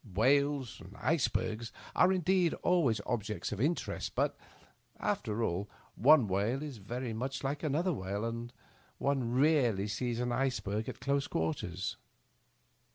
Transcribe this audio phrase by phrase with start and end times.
[0.15, 4.35] Whales and icebergs are indeed always objects of interest, but,
[4.99, 8.51] after aH, one whale is very much like another whale, and
[8.97, 11.97] one rarely sees an iceberg at close quarters.